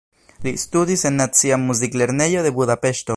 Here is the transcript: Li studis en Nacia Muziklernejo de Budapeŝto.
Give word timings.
Li 0.45 0.53
studis 0.61 1.05
en 1.09 1.19
Nacia 1.23 1.61
Muziklernejo 1.67 2.47
de 2.47 2.57
Budapeŝto. 2.61 3.09